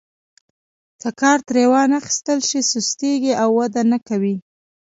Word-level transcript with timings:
که 1.01 1.09
کار 1.21 1.39
ترې 1.47 1.63
وانخیستل 1.71 2.39
شي 2.49 2.59
سستیږي 2.71 3.33
او 3.41 3.49
وده 3.59 3.81
نه 3.91 3.97
کوي. 4.07 4.35